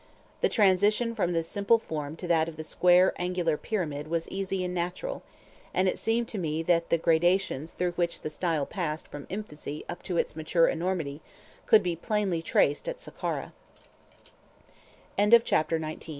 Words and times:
The 0.41 0.49
transition 0.49 1.13
from 1.13 1.31
this 1.31 1.47
simple 1.47 1.77
form 1.77 2.15
to 2.15 2.27
that 2.27 2.49
of 2.49 2.57
the 2.57 2.63
square 2.63 3.13
angular 3.19 3.55
pyramid 3.55 4.07
was 4.07 4.27
easy 4.29 4.63
and 4.65 4.73
natural, 4.73 5.21
and 5.75 5.87
it 5.87 5.99
seemed 5.99 6.27
to 6.29 6.39
me 6.39 6.63
that 6.63 6.89
the 6.89 6.97
gradations 6.97 7.73
through 7.73 7.91
which 7.91 8.21
the 8.21 8.31
style 8.31 8.65
passed 8.65 9.07
from 9.07 9.27
infancy 9.29 9.85
up 9.87 10.01
to 10.01 10.17
its 10.17 10.35
mature 10.35 10.67
enormity 10.67 11.21
could 11.67 11.83
plainly 12.01 12.39
be 12.39 12.41
traced 12.41 12.87
at 12.89 12.99
Sakkara. 12.99 13.53
CHAPTER 15.43 15.77
XX—THE 15.77 16.09